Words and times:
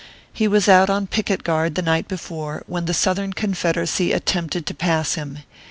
He 0.33 0.47
was 0.47 0.67
out 0.67 0.89
on 0.89 1.05
picket 1.05 1.43
guard 1.43 1.75
the 1.75 1.83
night 1.83 2.07
before, 2.07 2.63
when 2.65 2.85
the 2.85 2.91
Southern 2.95 3.33
Confederacy 3.33 4.13
attempted 4.13 4.65
to 4.65 4.73
pass 4.73 5.13
him. 5.13 5.43